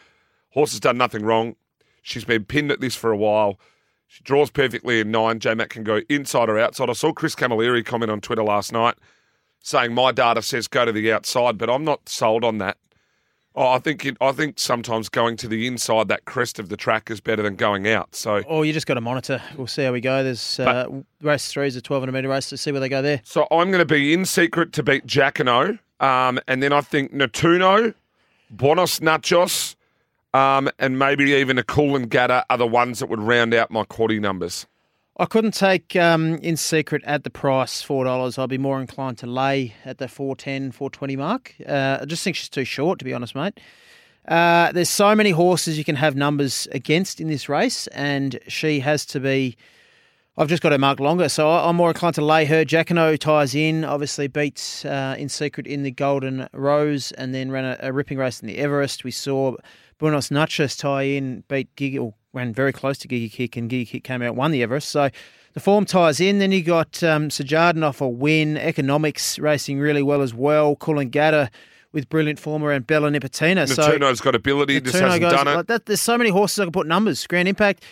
Horse 0.51 0.73
has 0.73 0.81
done 0.81 0.99
nothing 0.99 1.25
wrong. 1.25 1.57
She's 2.03 2.25
been 2.25 2.45
pinned 2.45 2.71
at 2.71 2.81
this 2.81 2.95
for 2.95 3.11
a 3.11 3.17
while. 3.17 3.59
She 4.09 4.23
draws 4.25 4.51
perfectly 4.51 5.01
in 5.01 5.11
nine. 5.11 5.39
J 5.39 5.55
Mac 5.55 5.71
can 5.71 5.85
go 5.85 6.03
inside 6.09 6.51
or 6.51 6.59
outside. 6.59 6.91
I 6.91 6.93
saw 6.93 7.13
Chris 7.13 7.35
Camilleri 7.35 7.85
comment 7.85 8.11
on 8.11 8.21
Twitter 8.21 8.43
last 8.43 8.73
night 8.73 8.97
saying 9.63 9.95
my 9.95 10.13
data 10.13 10.43
says 10.43 10.69
go 10.69 10.85
to 10.85 10.93
the 10.93 11.13
outside, 11.13 11.57
but 11.57 11.71
I'm 11.71 11.85
not 11.85 12.09
sold 12.09 12.45
on 12.45 12.59
that. 12.59 12.77
Oh, 13.55 13.69
I 13.69 13.79
think 13.79 14.07
it, 14.07 14.17
I 14.21 14.33
think 14.33 14.59
sometimes 14.59 15.11
going 15.11 15.37
to 15.37 15.49
the 15.49 15.67
inside 15.67 16.09
that 16.09 16.25
crest 16.25 16.59
of 16.59 16.71
the 16.71 16.77
track 16.77 17.11
is 17.11 17.21
better 17.21 17.43
than 17.43 17.57
going 17.57 17.87
out. 17.87 18.15
So 18.15 18.43
Or 18.47 18.65
you 18.65 18.73
just 18.73 18.87
got 18.87 18.95
to 18.95 19.01
monitor. 19.03 19.43
We'll 19.59 19.67
see 19.67 19.85
how 19.85 19.93
we 19.93 20.01
go. 20.01 20.23
There's 20.25 20.59
uh, 20.59 20.89
race 21.21 21.49
three 21.53 21.67
is 21.67 21.77
a 21.77 21.79
1200 21.81 22.13
metre 22.13 22.29
race. 22.29 22.51
Let's 22.51 22.63
see 22.63 22.73
where 22.73 22.81
they 22.81 22.89
go 22.89 23.03
there. 23.03 23.21
so 23.25 23.47
I'm 23.51 23.71
going 23.71 23.87
to 23.87 23.95
be 23.95 24.15
in 24.15 24.25
secret 24.25 24.73
to 24.75 24.83
beat 24.83 25.07
Jacano, 25.07 25.79
um, 26.01 26.41
and 26.49 26.63
then 26.63 26.73
I 26.73 26.81
think 26.81 27.13
Natuno, 27.13 27.95
Buenos 28.51 29.01
Nachos, 29.01 29.77
um, 30.33 30.71
and 30.79 30.99
maybe 30.99 31.33
even 31.33 31.59
a 31.59 31.63
Coolangatta 31.63 32.45
are 32.49 32.59
the 32.59 32.67
ones 32.67 33.01
that 33.01 33.11
would 33.11 33.21
round 33.21 33.53
out 33.53 33.71
my 33.71 33.85
quaddy 33.85 34.19
numbers. 34.19 34.67
I 35.19 35.27
couldn't 35.27 35.53
take 35.53 35.95
um, 35.95 36.37
in 36.37 36.57
secret 36.57 37.03
at 37.05 37.23
the 37.23 37.29
price 37.31 37.83
four 37.83 38.05
dollars. 38.05 38.39
I'd 38.39 38.49
be 38.49 38.57
more 38.57 38.81
inclined 38.81 39.19
to 39.19 39.27
lay 39.27 39.75
at 39.85 39.99
the 39.99 40.09
410, 40.09 40.73
420 40.73 41.17
mark. 41.17 41.55
Uh, 41.69 41.99
I 42.01 42.05
just 42.07 42.25
think 42.25 42.37
she's 42.37 42.49
too 42.49 42.65
short, 42.65 42.99
to 43.01 43.05
be 43.05 43.13
honest, 43.13 43.35
mate. 43.35 43.61
Uh, 44.27 44.73
there's 44.73 44.89
so 44.89 45.15
many 45.15 45.31
horses 45.31 45.77
you 45.77 45.85
can 45.85 45.97
have 45.97 46.17
numbers 46.17 46.67
against 46.73 47.21
in 47.21 47.29
this 47.29 47.49
race, 47.49 47.89
and 47.89 48.39
she 48.49 48.81
has 48.81 49.05
to 49.07 49.21
be. 49.21 49.57
I've 50.39 50.49
just 50.49 50.63
got 50.63 50.73
her 50.73 50.79
marked 50.79 51.01
longer, 51.01 51.29
so 51.29 51.51
I'm 51.51 51.77
more 51.77 51.91
inclined 51.91 52.15
to 52.15 52.25
lay 52.25 52.47
her. 52.47 52.65
Jacano 52.65 53.19
ties 53.19 53.55
in, 53.55 53.85
obviously 53.85 54.29
beats 54.29 54.83
uh, 54.87 55.15
in 55.19 55.29
secret 55.29 55.67
in 55.67 55.83
the 55.83 55.91
Golden 55.91 56.49
Rose, 56.55 57.13
and 57.13 57.35
then 57.35 57.51
ran 57.51 57.67
a, 57.67 57.77
a 57.81 57.93
ripping 57.93 58.17
race 58.17 58.41
in 58.41 58.49
the 58.49 58.57
Everest. 58.57 59.05
We 59.05 59.11
saw 59.11 59.57
Buenos 59.99 60.31
Nachos 60.31 60.79
tie 60.79 61.03
in, 61.03 61.45
beat 61.49 61.77
Giga, 61.77 62.01
or 62.01 62.15
ran 62.33 62.53
very 62.53 62.73
close 62.73 62.99
to 62.99 63.09
Giga 63.09 63.31
Kick, 63.31 63.57
and 63.57 63.71
Giga 63.71 63.87
Kick 63.89 64.05
came 64.05 64.23
out 64.23 64.35
won 64.37 64.51
the 64.51 64.63
Everest. 64.63 64.89
So 64.89 65.11
the 65.55 65.61
form 65.61 65.85
ties 65.85 66.21
in. 66.21 66.39
Then 66.39 66.53
you 66.53 66.63
got 66.63 67.03
um, 67.03 67.29
Sajardin 67.29 67.83
off 67.85 68.01
a 68.01 68.09
win, 68.09 68.57
Economics 68.57 69.39
racing 69.39 69.79
really 69.79 70.03
well 70.03 70.23
as 70.23 70.33
well. 70.35 70.77
Coolangatta 70.77 71.51
with 71.93 72.09
brilliant 72.09 72.39
form 72.39 72.63
around 72.65 72.87
Bella 72.87 73.11
Nipotina. 73.11 73.69
So 73.69 73.83
Natuno's 73.83 74.21
got 74.23 74.35
ability, 74.35 74.81
just 74.81 74.95
Tuno 74.97 75.09
hasn't 75.11 75.31
done 75.31 75.49
it. 75.49 75.55
like 75.57 75.67
that. 75.67 75.87
There's 75.87 76.01
so 76.01 76.17
many 76.17 76.31
horses 76.31 76.61
I 76.61 76.65
can 76.65 76.73
put 76.73 76.87
numbers. 76.87 77.27
Grand 77.27 77.49
Impact. 77.49 77.85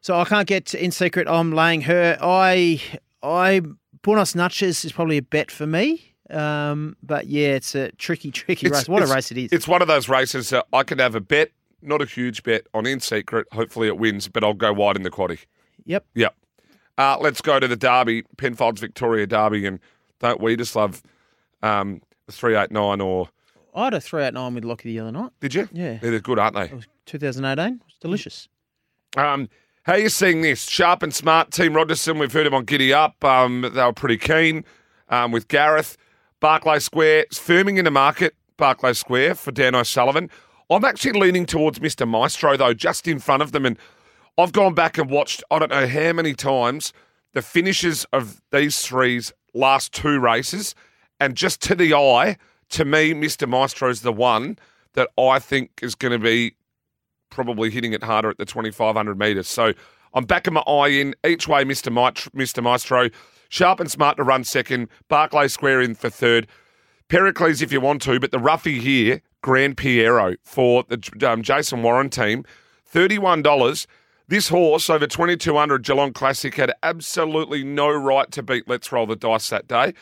So 0.00 0.16
I 0.18 0.24
can't 0.24 0.46
get 0.46 0.74
in 0.74 0.92
secret. 0.92 1.26
I'm 1.28 1.52
laying 1.52 1.80
her. 1.82 2.16
I 2.20 2.80
I 3.22 3.62
Buenos 4.02 4.34
Nachos 4.34 4.84
is 4.84 4.92
probably 4.92 5.16
a 5.18 5.22
bet 5.22 5.50
for 5.50 5.66
me. 5.66 6.04
Um, 6.30 6.94
but 7.02 7.26
yeah, 7.26 7.48
it's 7.48 7.74
a 7.74 7.90
tricky, 7.92 8.30
tricky 8.30 8.66
It's- 8.66 8.82
race. 8.82 8.88
What 8.88 9.02
a 9.02 9.06
race 9.12 9.32
it 9.32 9.38
is. 9.38 9.52
It's 9.52 9.66
one 9.66 9.82
of 9.82 9.88
those 9.88 10.08
races 10.08 10.50
that 10.50 10.66
I 10.72 10.82
can 10.84 10.98
have 11.00 11.14
a 11.16 11.20
bet, 11.20 11.50
not 11.82 12.02
a 12.02 12.06
huge 12.06 12.42
bet, 12.42 12.66
on 12.74 12.86
in 12.86 13.00
secret. 13.00 13.46
Hopefully 13.52 13.88
it 13.88 13.98
wins, 13.98 14.28
but 14.28 14.44
I'll 14.44 14.54
go 14.54 14.72
wide 14.72 14.96
in 14.96 15.02
the 15.02 15.10
quaddy. 15.10 15.38
Yep. 15.84 16.06
Yep. 16.14 16.34
Uh, 16.96 17.16
let's 17.20 17.40
go 17.40 17.60
to 17.60 17.68
the 17.68 17.76
Derby, 17.76 18.24
Penfolds 18.36 18.80
Victoria 18.80 19.26
Derby, 19.26 19.66
and 19.66 19.78
don't 20.18 20.40
we 20.40 20.56
just 20.56 20.74
love 20.74 21.02
um, 21.62 22.02
the 22.26 22.32
389 22.32 23.00
or. 23.00 23.28
I 23.74 23.84
had 23.84 23.94
a 23.94 24.00
three 24.00 24.24
eight 24.24 24.34
nine 24.34 24.54
with 24.54 24.64
Lockie 24.64 24.88
the 24.88 25.00
other 25.00 25.12
night. 25.12 25.30
Did 25.40 25.54
you? 25.54 25.68
Yeah. 25.72 25.98
They're 25.98 26.18
good, 26.18 26.38
aren't 26.38 26.56
they? 26.56 26.64
It 26.64 26.74
was 26.74 26.86
2018. 27.06 27.80
It's 27.86 27.98
delicious. 27.98 28.48
Um, 29.16 29.48
how 29.84 29.92
are 29.92 29.98
you 29.98 30.08
seeing 30.08 30.42
this? 30.42 30.64
Sharp 30.64 31.02
and 31.02 31.14
smart, 31.14 31.52
Team 31.52 31.74
Rogerson. 31.74 32.18
We've 32.18 32.32
heard 32.32 32.46
him 32.46 32.54
on 32.54 32.64
Giddy 32.64 32.92
Up. 32.92 33.22
Um, 33.24 33.70
they 33.72 33.82
were 33.84 33.92
pretty 33.92 34.18
keen 34.18 34.64
um, 35.08 35.30
with 35.30 35.46
Gareth. 35.48 35.96
Barclay 36.40 36.78
Square, 36.80 37.20
it's 37.20 37.38
firming 37.38 37.78
in 37.78 37.84
the 37.84 37.90
market, 37.90 38.34
Barclay 38.56 38.92
Square 38.92 39.36
for 39.36 39.50
Dan 39.50 39.74
O'Sullivan. 39.74 40.30
I'm 40.70 40.84
actually 40.84 41.18
leaning 41.18 41.46
towards 41.46 41.78
Mr. 41.78 42.06
Maestro, 42.06 42.56
though, 42.56 42.74
just 42.74 43.08
in 43.08 43.18
front 43.18 43.42
of 43.42 43.52
them. 43.52 43.64
And 43.64 43.78
I've 44.36 44.52
gone 44.52 44.74
back 44.74 44.98
and 44.98 45.10
watched, 45.10 45.42
I 45.50 45.58
don't 45.58 45.70
know 45.70 45.86
how 45.86 46.12
many 46.12 46.34
times, 46.34 46.92
the 47.32 47.42
finishes 47.42 48.06
of 48.12 48.40
these 48.52 48.80
three's 48.80 49.32
last 49.54 49.92
two 49.92 50.20
races. 50.20 50.74
And 51.20 51.36
just 51.36 51.62
to 51.62 51.74
the 51.74 51.94
eye, 51.94 52.36
to 52.70 52.84
me, 52.84 53.14
Mr. 53.14 53.48
Maestro 53.48 53.88
is 53.88 54.02
the 54.02 54.12
one 54.12 54.58
that 54.94 55.08
I 55.18 55.38
think 55.38 55.70
is 55.82 55.94
going 55.94 56.12
to 56.12 56.18
be 56.18 56.54
probably 57.30 57.70
hitting 57.70 57.92
it 57.92 58.02
harder 58.02 58.30
at 58.30 58.38
the 58.38 58.44
2500 58.44 59.18
metres. 59.18 59.48
So 59.48 59.72
I'm 60.14 60.24
backing 60.24 60.54
my 60.54 60.60
eye 60.60 60.88
in 60.88 61.14
each 61.26 61.48
way, 61.48 61.64
Mr. 61.64 61.92
Mit- 61.92 62.32
Mr. 62.34 62.62
Maestro. 62.62 63.08
Sharp 63.48 63.80
and 63.80 63.90
smart 63.90 64.16
to 64.18 64.24
run 64.24 64.44
second. 64.44 64.88
Barclay 65.08 65.48
Square 65.48 65.82
in 65.82 65.94
for 65.94 66.10
third. 66.10 66.46
Pericles 67.08 67.62
if 67.62 67.72
you 67.72 67.80
want 67.80 68.02
to, 68.02 68.20
but 68.20 68.30
the 68.30 68.38
roughie 68.38 68.78
here, 68.78 69.22
Grand 69.42 69.76
Piero 69.76 70.36
for 70.44 70.84
the 70.84 71.28
um, 71.28 71.42
Jason 71.42 71.82
Warren 71.82 72.10
team, 72.10 72.44
$31. 72.92 73.86
This 74.28 74.48
horse 74.48 74.90
over 74.90 75.06
2200 75.06 75.82
Geelong 75.82 76.12
Classic 76.12 76.54
had 76.54 76.72
absolutely 76.82 77.64
no 77.64 77.88
right 77.90 78.30
to 78.32 78.42
beat 78.42 78.68
Let's 78.68 78.92
Roll 78.92 79.06
the 79.06 79.16
Dice 79.16 79.48
that 79.48 79.66
day. 79.66 79.94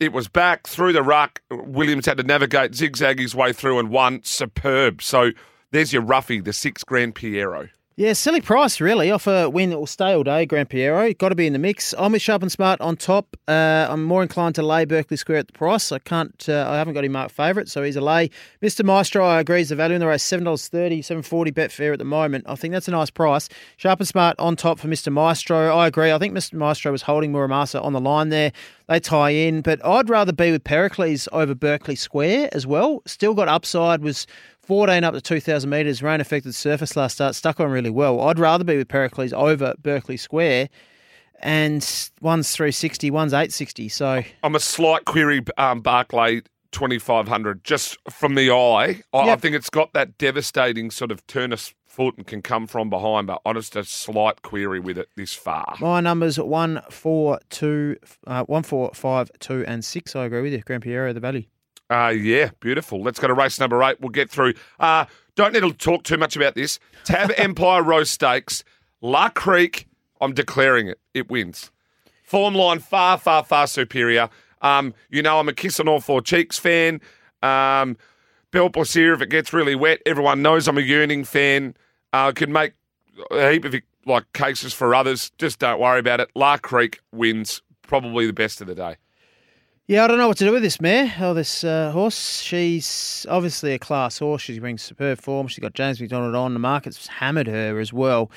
It 0.00 0.12
was 0.12 0.28
back 0.28 0.66
through 0.66 0.94
the 0.94 1.02
ruck. 1.02 1.42
Williams 1.50 2.06
had 2.06 2.16
to 2.16 2.22
navigate, 2.22 2.74
zigzag 2.74 3.20
his 3.20 3.34
way 3.34 3.52
through 3.52 3.78
and 3.78 3.90
won. 3.90 4.22
Superb. 4.24 5.02
So 5.02 5.30
there's 5.70 5.92
your 5.92 6.02
roughie, 6.02 6.40
the 6.40 6.52
six 6.52 6.82
Grand 6.82 7.14
Piero. 7.14 7.68
Yeah, 7.96 8.14
silly 8.14 8.40
price, 8.40 8.80
really. 8.80 9.10
Off 9.10 9.26
a 9.26 9.50
win 9.50 9.70
will 9.70 9.86
stay 9.86 10.14
all 10.14 10.22
day, 10.22 10.46
Grand 10.46 10.70
Piero. 10.70 11.12
Got 11.12 11.30
to 11.30 11.34
be 11.34 11.46
in 11.46 11.52
the 11.52 11.58
mix. 11.58 11.92
I'm 11.98 12.12
with 12.12 12.22
Sharp 12.22 12.40
and 12.40 12.50
Smart 12.50 12.80
on 12.80 12.96
top. 12.96 13.36
Uh, 13.46 13.88
I'm 13.90 14.04
more 14.04 14.22
inclined 14.22 14.54
to 14.54 14.62
lay 14.62 14.84
Berkeley 14.86 15.18
Square 15.18 15.40
at 15.40 15.46
the 15.48 15.52
price. 15.52 15.92
I 15.92 15.98
can't, 15.98 16.48
uh, 16.48 16.66
I 16.70 16.76
haven't 16.78 16.94
got 16.94 17.04
him 17.04 17.12
marked 17.12 17.34
favourite, 17.34 17.68
so 17.68 17.82
he's 17.82 17.96
a 17.96 18.00
lay. 18.00 18.30
Mr. 18.62 18.84
Maestro, 18.84 19.26
I 19.26 19.40
agree, 19.40 19.60
is 19.60 19.68
the 19.68 19.76
value 19.76 19.96
in 19.96 20.00
the 20.00 20.06
race. 20.06 20.22
$7.30, 20.22 21.00
$7.40 21.00 21.52
bet 21.52 21.72
fair 21.72 21.92
at 21.92 21.98
the 21.98 22.06
moment. 22.06 22.44
I 22.48 22.54
think 22.54 22.72
that's 22.72 22.88
a 22.88 22.92
nice 22.92 23.10
price. 23.10 23.50
Sharp 23.76 23.98
and 23.98 24.08
Smart 24.08 24.36
on 24.38 24.56
top 24.56 24.78
for 24.78 24.88
Mr. 24.88 25.12
Maestro. 25.12 25.76
I 25.76 25.88
agree. 25.88 26.12
I 26.12 26.18
think 26.18 26.32
Mr. 26.32 26.54
Maestro 26.54 26.92
was 26.92 27.02
holding 27.02 27.32
Muramasa 27.32 27.84
on 27.84 27.92
the 27.92 28.00
line 28.00 28.30
there. 28.30 28.52
They 28.88 29.00
tie 29.00 29.30
in, 29.30 29.60
but 29.60 29.84
I'd 29.84 30.08
rather 30.08 30.32
be 30.32 30.52
with 30.52 30.64
Pericles 30.64 31.28
over 31.32 31.54
Berkeley 31.54 31.96
Square 31.96 32.48
as 32.52 32.66
well. 32.66 33.02
Still 33.04 33.34
got 33.34 33.48
upside, 33.48 34.02
was 34.02 34.26
14 34.70 35.02
up 35.02 35.14
to 35.14 35.20
2,000 35.20 35.68
metres, 35.68 36.00
rain 36.00 36.20
affected 36.20 36.54
surface 36.54 36.94
last 36.94 37.14
start, 37.14 37.34
stuck 37.34 37.58
on 37.58 37.72
really 37.72 37.90
well. 37.90 38.20
I'd 38.20 38.38
rather 38.38 38.62
be 38.62 38.76
with 38.76 38.86
Pericles 38.86 39.32
over 39.32 39.74
Berkeley 39.82 40.16
Square. 40.16 40.68
And 41.40 41.82
one's 42.20 42.54
360, 42.54 43.10
one's 43.10 43.32
860. 43.32 43.88
So 43.88 44.22
I'm 44.44 44.54
a 44.54 44.60
slight 44.60 45.06
query, 45.06 45.42
um, 45.58 45.80
Barclay 45.80 46.42
2500, 46.70 47.64
just 47.64 47.98
from 48.10 48.36
the 48.36 48.52
eye. 48.52 49.02
I, 49.12 49.30
I 49.30 49.34
think 49.34 49.56
it's 49.56 49.70
got 49.70 49.92
that 49.94 50.16
devastating 50.18 50.92
sort 50.92 51.10
of 51.10 51.26
turn 51.26 51.52
of 51.52 51.74
foot 51.88 52.16
and 52.16 52.24
can 52.24 52.40
come 52.40 52.68
from 52.68 52.90
behind, 52.90 53.26
but 53.26 53.42
honest, 53.44 53.74
a 53.74 53.82
slight 53.82 54.42
query 54.42 54.78
with 54.78 54.98
it 54.98 55.08
this 55.16 55.34
far. 55.34 55.74
my 55.80 56.00
numbers 56.00 56.38
one, 56.38 56.80
four, 56.90 57.40
two, 57.48 57.96
uh, 58.28 58.44
one, 58.44 58.62
four, 58.62 58.92
five, 58.94 59.32
two, 59.40 59.64
and 59.66 59.84
six. 59.84 60.14
I 60.14 60.26
agree 60.26 60.42
with 60.42 60.52
you. 60.52 60.60
Grand 60.60 60.84
Piero, 60.84 61.12
the 61.12 61.18
value. 61.18 61.42
Uh, 61.90 62.14
yeah, 62.16 62.50
beautiful. 62.60 63.02
Let's 63.02 63.18
go 63.18 63.26
to 63.26 63.34
race 63.34 63.58
number 63.58 63.82
eight. 63.82 64.00
We'll 64.00 64.10
get 64.10 64.30
through. 64.30 64.54
Uh, 64.78 65.06
don't 65.34 65.52
need 65.52 65.60
to 65.60 65.72
talk 65.72 66.04
too 66.04 66.16
much 66.16 66.36
about 66.36 66.54
this. 66.54 66.78
Tab 67.04 67.32
Empire 67.36 67.82
Rose 67.82 68.10
Stakes, 68.10 68.62
La 69.00 69.28
Crique. 69.28 69.88
I'm 70.20 70.32
declaring 70.32 70.86
it. 70.88 71.00
It 71.14 71.28
wins. 71.30 71.72
Form 72.22 72.54
line 72.54 72.78
far, 72.78 73.18
far, 73.18 73.42
far 73.42 73.66
superior. 73.66 74.28
Um, 74.62 74.94
you 75.08 75.20
know, 75.22 75.40
I'm 75.40 75.48
a 75.48 75.52
Kiss 75.52 75.80
on 75.80 75.88
All 75.88 76.00
Four 76.00 76.22
Cheeks 76.22 76.58
fan. 76.58 77.00
Um, 77.42 77.96
Belle 78.52 78.70
Plaisir, 78.70 79.14
if 79.14 79.22
it 79.22 79.30
gets 79.30 79.52
really 79.52 79.74
wet, 79.74 80.00
everyone 80.06 80.42
knows 80.42 80.68
I'm 80.68 80.78
a 80.78 80.82
yearning 80.82 81.24
fan. 81.24 81.74
Uh, 82.12 82.30
can 82.32 82.52
make 82.52 82.74
a 83.30 83.50
heap 83.50 83.64
of 83.64 83.74
like 84.06 84.32
cases 84.32 84.72
for 84.72 84.94
others. 84.94 85.32
Just 85.38 85.58
don't 85.58 85.80
worry 85.80 85.98
about 85.98 86.20
it. 86.20 86.30
La 86.36 86.56
Crique 86.56 87.00
wins. 87.12 87.62
Probably 87.82 88.26
the 88.26 88.32
best 88.32 88.60
of 88.60 88.68
the 88.68 88.74
day. 88.74 88.96
Yeah, 89.90 90.04
I 90.04 90.06
don't 90.06 90.18
know 90.18 90.28
what 90.28 90.36
to 90.36 90.44
do 90.44 90.52
with 90.52 90.62
this 90.62 90.80
mare 90.80 91.12
or 91.20 91.34
this 91.34 91.64
uh, 91.64 91.90
horse. 91.90 92.42
She's 92.42 93.26
obviously 93.28 93.72
a 93.74 93.78
class 93.80 94.20
horse. 94.20 94.40
She 94.40 94.56
brings 94.60 94.82
superb 94.82 95.20
form. 95.20 95.48
She's 95.48 95.58
got 95.58 95.74
James 95.74 96.00
McDonald 96.00 96.36
on. 96.36 96.52
The 96.52 96.60
market's 96.60 97.08
hammered 97.08 97.48
her 97.48 97.80
as 97.80 97.92
well. 97.92 98.30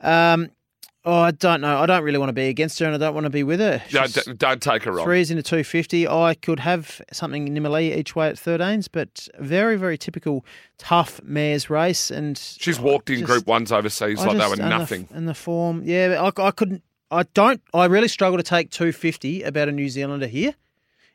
Um, 0.00 0.50
oh, 1.04 1.20
I 1.20 1.30
don't 1.30 1.60
know. 1.60 1.78
I 1.78 1.86
don't 1.86 2.02
really 2.02 2.18
want 2.18 2.30
to 2.30 2.32
be 2.32 2.48
against 2.48 2.80
her, 2.80 2.86
and 2.86 2.96
I 2.96 2.98
don't 2.98 3.14
want 3.14 3.26
to 3.26 3.30
be 3.30 3.44
with 3.44 3.60
her. 3.60 3.80
Don't, 3.90 4.10
She's 4.10 4.24
don't 4.24 4.60
take 4.60 4.82
her 4.82 4.90
wrong. 4.90 5.04
threes 5.06 5.30
into 5.30 5.44
two 5.44 5.62
fifty. 5.62 6.08
I 6.08 6.34
could 6.34 6.58
have 6.58 7.00
something 7.12 7.46
in 7.46 7.54
Nimali 7.54 7.96
each 7.96 8.16
way 8.16 8.28
at 8.28 8.34
thirteens, 8.34 8.88
but 8.90 9.28
very, 9.38 9.76
very 9.76 9.98
typical 9.98 10.44
tough 10.78 11.20
mares 11.22 11.70
race. 11.70 12.10
And 12.10 12.36
She's 12.36 12.80
walked 12.80 13.08
in 13.08 13.20
just- 13.20 13.30
Group 13.30 13.46
Ones 13.46 13.70
overseas 13.70 14.18
I 14.18 14.24
like 14.24 14.32
they 14.32 14.38
just- 14.40 14.48
were 14.56 14.62
and 14.64 14.72
the- 14.72 14.78
nothing. 14.78 15.08
And 15.12 15.28
the 15.28 15.34
form, 15.34 15.82
yeah, 15.84 16.20
I, 16.36 16.42
I 16.42 16.50
couldn't. 16.50 16.82
I 17.12 17.22
don't. 17.34 17.62
I 17.72 17.84
really 17.84 18.08
struggle 18.08 18.36
to 18.36 18.42
take 18.42 18.72
two 18.72 18.90
fifty 18.90 19.44
about 19.44 19.68
a 19.68 19.72
New 19.72 19.88
Zealander 19.88 20.26
here 20.26 20.56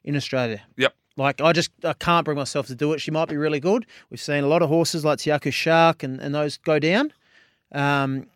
in 0.04 0.16
Australia. 0.16 0.62
Yep. 0.78 0.94
Like 1.16 1.42
I 1.42 1.52
just 1.54 1.72
I 1.84 1.94
can't 1.94 2.26
bring 2.26 2.38
myself 2.38 2.68
to 2.68 2.76
do 2.76 2.94
it. 2.94 3.00
She 3.00 3.12
might 3.12 3.30
be 3.30 3.38
really 3.38 3.60
good. 3.60 3.86
We've 4.10 4.20
seen 4.22 4.44
a 4.44 4.48
lot 4.48 4.62
of 4.62 4.70
horses 4.70 5.06
like 5.06 5.20
Te 5.20 5.30
Akau 5.30 5.54
Shark 5.54 6.02
and, 6.04 6.20
and 6.20 6.34
those 6.34 6.58
go 6.58 6.80
down. 6.80 7.14
Um, 7.72 8.28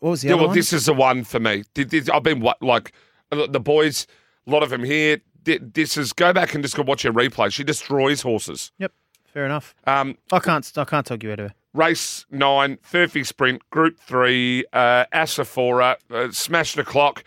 what 0.00 0.10
was 0.10 0.22
the 0.22 0.28
Yeah, 0.28 0.34
other 0.34 0.42
well, 0.42 0.48
one? 0.48 0.56
this 0.56 0.72
is 0.72 0.86
the 0.86 0.94
one 0.94 1.24
for 1.24 1.40
me. 1.40 1.64
I've 1.76 2.22
been 2.22 2.40
like 2.60 2.92
the 3.30 3.60
boys, 3.60 4.06
a 4.46 4.50
lot 4.50 4.62
of 4.62 4.70
them 4.70 4.82
here. 4.84 5.20
This 5.44 5.96
is 5.96 6.12
go 6.12 6.32
back 6.32 6.54
and 6.54 6.62
just 6.64 6.76
go 6.76 6.82
watch 6.82 7.02
her 7.02 7.12
replay. 7.12 7.52
She 7.52 7.64
destroys 7.64 8.22
horses. 8.22 8.72
Yep, 8.78 8.92
fair 9.26 9.44
enough. 9.44 9.74
Um, 9.86 10.16
I 10.32 10.38
can't 10.38 10.70
I 10.76 10.84
can't 10.84 11.04
talk 11.04 11.22
you 11.22 11.32
out 11.32 11.40
of 11.40 11.48
her. 11.50 11.54
race 11.74 12.24
nine, 12.30 12.78
Furphy 12.78 13.26
Sprint, 13.26 13.68
Group 13.70 13.98
three, 13.98 14.64
uh, 14.72 15.04
Asaphora, 15.12 15.96
uh, 16.10 16.30
smashed 16.30 16.76
the 16.76 16.84
clock 16.84 17.24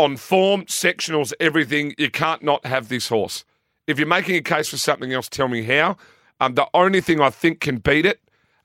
on 0.00 0.16
form, 0.16 0.64
sectionals, 0.64 1.32
everything. 1.40 1.94
You 1.98 2.10
can't 2.10 2.42
not 2.42 2.64
have 2.64 2.88
this 2.88 3.08
horse. 3.08 3.44
If 3.86 3.98
you're 3.98 4.08
making 4.08 4.36
a 4.36 4.40
case 4.40 4.68
for 4.68 4.76
something 4.76 5.12
else, 5.12 5.28
tell 5.28 5.48
me 5.48 5.62
how. 5.62 5.96
Um, 6.40 6.54
the 6.54 6.66
only 6.72 7.00
thing 7.00 7.20
I 7.20 7.30
think 7.30 7.60
can 7.60 7.76
beat 7.76 8.06
it, 8.06 8.20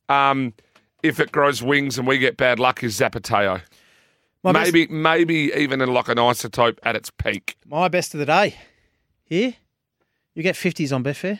um, 0.07 0.53
if 1.03 1.19
it 1.19 1.31
grows 1.31 1.61
wings 1.61 1.97
and 1.97 2.07
we 2.07 2.17
get 2.17 2.37
bad 2.37 2.59
luck, 2.59 2.83
is 2.83 2.97
Zapateo. 2.97 3.61
My 4.43 4.51
maybe, 4.51 4.85
best... 4.85 4.91
maybe 4.91 5.51
even 5.55 5.81
in 5.81 5.93
like 5.93 6.07
an 6.07 6.17
isotope 6.17 6.77
at 6.83 6.95
its 6.95 7.09
peak. 7.09 7.57
My 7.65 7.87
best 7.89 8.13
of 8.13 8.19
the 8.19 8.25
day 8.25 8.55
here. 9.25 9.55
You 10.33 10.43
get 10.43 10.55
50s 10.55 10.93
on 10.93 11.03
Betfair. 11.03 11.39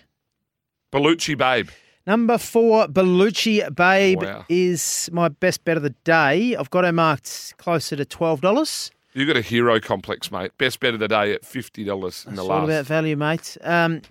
Bellucci 0.92 1.38
Babe. 1.38 1.70
Number 2.08 2.38
four, 2.38 2.88
Bellucci 2.88 3.74
Babe 3.75 4.22
wow. 4.22 4.46
is 4.48 5.10
my 5.12 5.28
best 5.28 5.66
bet 5.66 5.78
of 5.78 5.84
the 5.84 5.96
day. 6.04 6.56
I've 6.56 6.70
got 6.70 6.84
her 6.84 6.92
marked 6.92 7.56
closer 7.58 7.96
to 7.96 8.06
$12. 8.06 8.92
You've 9.15 9.27
got 9.27 9.38
a 9.38 9.41
hero 9.41 9.79
complex, 9.79 10.29
mate. 10.29 10.51
Best 10.57 10.81
bet 10.81 10.93
of 10.93 11.00
the 11.00 11.07
day 11.07 11.34
at 11.34 11.43
$50 11.43 11.77
in 11.77 11.86
the 11.86 11.89
That's 11.95 12.15
last. 12.25 12.41
all 12.41 12.65
about 12.65 12.86
value, 12.86 13.15
mate. 13.15 13.57
Um, 13.62 14.01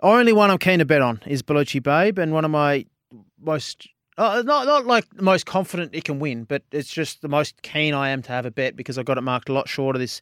only 0.00 0.32
one 0.32 0.50
I'm 0.50 0.58
keen 0.58 0.80
to 0.80 0.84
bet 0.84 1.00
on 1.00 1.22
is 1.24 1.40
Belucci 1.40 1.80
Babe, 1.80 2.18
and 2.18 2.32
one 2.32 2.44
of 2.44 2.50
my 2.50 2.84
most 3.40 3.88
uh, 4.18 4.42
not 4.44 4.66
not 4.66 4.86
like 4.86 5.08
the 5.14 5.22
most 5.22 5.46
confident 5.46 5.94
it 5.94 6.02
can 6.04 6.18
win, 6.18 6.42
but 6.42 6.62
it's 6.72 6.92
just 6.92 7.22
the 7.22 7.28
most 7.28 7.62
keen 7.62 7.94
I 7.94 8.08
am 8.08 8.20
to 8.22 8.32
have 8.32 8.44
a 8.44 8.50
bet 8.50 8.74
because 8.74 8.98
I 8.98 9.04
got 9.04 9.18
it 9.18 9.22
marked 9.22 9.48
a 9.48 9.52
lot 9.52 9.68
shorter 9.68 9.98
this 9.98 10.20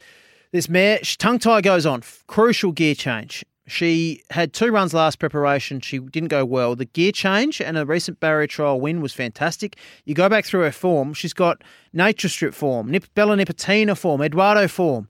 this 0.52 0.68
match. 0.68 1.16
Tongue 1.16 1.38
tie 1.38 1.62
goes 1.62 1.86
on. 1.86 2.02
Crucial 2.26 2.72
gear 2.72 2.94
change. 2.94 3.44
She 3.66 4.22
had 4.30 4.52
two 4.52 4.70
runs 4.70 4.94
last 4.94 5.18
preparation. 5.18 5.80
She 5.80 5.98
didn't 5.98 6.28
go 6.28 6.44
well. 6.44 6.76
The 6.76 6.84
gear 6.84 7.10
change 7.10 7.60
and 7.60 7.76
a 7.76 7.84
recent 7.84 8.20
barrier 8.20 8.46
trial 8.46 8.80
win 8.80 9.00
was 9.00 9.12
fantastic. 9.12 9.76
You 10.04 10.14
go 10.14 10.28
back 10.28 10.44
through 10.44 10.60
her 10.60 10.72
form. 10.72 11.14
She's 11.14 11.32
got 11.32 11.62
Nature 11.92 12.28
Strip 12.28 12.54
form, 12.54 12.90
Nip, 12.90 13.06
Bella 13.14 13.36
Nipotina 13.36 13.96
form, 13.98 14.22
Eduardo 14.22 14.68
form. 14.68 15.08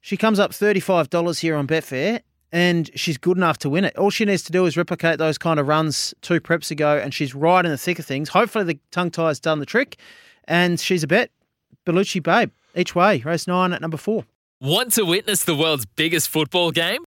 She 0.00 0.16
comes 0.16 0.38
up 0.38 0.52
$35 0.52 1.40
here 1.40 1.56
on 1.56 1.66
Betfair 1.66 2.20
and 2.52 2.90
she's 2.94 3.18
good 3.18 3.36
enough 3.36 3.58
to 3.58 3.70
win 3.70 3.84
it. 3.84 3.96
All 3.96 4.10
she 4.10 4.24
needs 4.24 4.42
to 4.44 4.52
do 4.52 4.66
is 4.66 4.76
replicate 4.76 5.18
those 5.18 5.38
kind 5.38 5.58
of 5.58 5.66
runs 5.66 6.14
two 6.22 6.40
preps 6.40 6.70
ago 6.70 6.98
and 6.98 7.12
she's 7.12 7.34
right 7.34 7.64
in 7.64 7.70
the 7.70 7.78
thick 7.78 7.98
of 7.98 8.06
things. 8.06 8.28
Hopefully 8.28 8.64
the 8.64 8.78
tongue 8.90 9.10
tie's 9.10 9.40
done 9.40 9.58
the 9.58 9.66
trick 9.66 9.96
and 10.44 10.78
she's 10.78 11.02
a 11.02 11.06
bet. 11.06 11.30
Bellucci 11.84 12.22
Babe, 12.22 12.50
each 12.76 12.94
way, 12.94 13.22
race 13.24 13.48
nine 13.48 13.72
at 13.72 13.80
number 13.80 13.96
four. 13.96 14.24
Want 14.60 14.92
to 14.92 15.04
witness 15.04 15.42
the 15.42 15.56
world's 15.56 15.86
biggest 15.86 16.28
football 16.28 16.70
game? 16.70 17.02